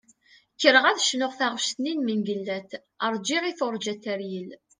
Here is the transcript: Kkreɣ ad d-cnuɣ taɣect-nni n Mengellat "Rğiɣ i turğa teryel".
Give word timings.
Kkreɣ 0.55 0.83
ad 0.87 0.95
d-cnuɣ 0.97 1.31
taɣect-nni 1.39 1.93
n 1.93 2.03
Mengellat 2.05 2.71
"Rğiɣ 3.13 3.43
i 3.45 3.53
turğa 3.57 3.93
teryel". 4.03 4.49